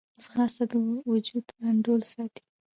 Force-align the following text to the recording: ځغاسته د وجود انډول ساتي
ځغاسته 0.23 0.63
د 0.71 0.73
وجود 1.11 1.45
انډول 1.67 2.01
ساتي 2.13 2.43